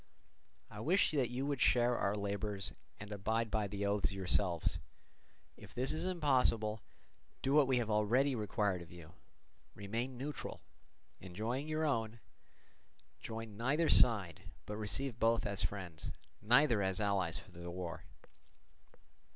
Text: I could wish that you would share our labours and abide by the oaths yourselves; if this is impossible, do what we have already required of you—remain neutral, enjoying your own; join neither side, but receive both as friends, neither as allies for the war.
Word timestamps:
I 0.71 0.77
could 0.77 0.85
wish 0.85 1.11
that 1.11 1.29
you 1.29 1.45
would 1.45 1.61
share 1.61 1.95
our 1.95 2.15
labours 2.15 2.73
and 2.99 3.11
abide 3.11 3.51
by 3.51 3.67
the 3.67 3.85
oaths 3.85 4.11
yourselves; 4.11 4.79
if 5.55 5.75
this 5.75 5.93
is 5.93 6.05
impossible, 6.07 6.81
do 7.43 7.53
what 7.53 7.67
we 7.67 7.77
have 7.77 7.91
already 7.91 8.33
required 8.33 8.81
of 8.81 8.91
you—remain 8.91 10.17
neutral, 10.17 10.59
enjoying 11.19 11.67
your 11.67 11.85
own; 11.85 12.19
join 13.19 13.55
neither 13.55 13.89
side, 13.89 14.41
but 14.65 14.75
receive 14.75 15.19
both 15.19 15.45
as 15.45 15.63
friends, 15.63 16.11
neither 16.41 16.81
as 16.81 16.99
allies 16.99 17.37
for 17.37 17.51
the 17.51 17.69
war. 17.69 18.03